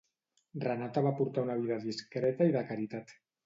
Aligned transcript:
Renata 0.63 1.03
va 1.09 1.11
portar 1.21 1.45
una 1.49 1.59
vida 1.61 1.79
discreta 1.87 2.51
i 2.51 2.59
de 2.61 2.69
caritat. 2.75 3.19